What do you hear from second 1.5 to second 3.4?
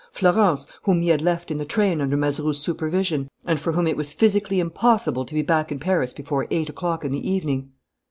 in the train under Mazeroux's supervision